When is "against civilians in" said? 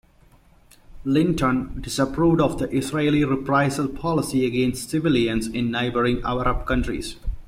4.47-5.69